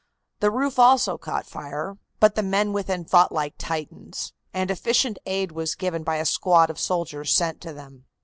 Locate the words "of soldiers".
6.71-7.31